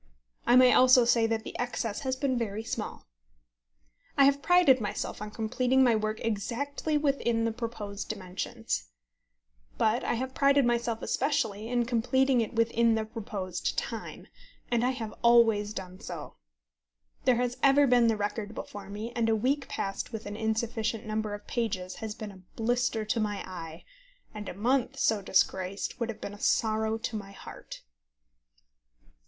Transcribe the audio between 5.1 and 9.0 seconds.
on completing my work exactly within the proposed dimensions.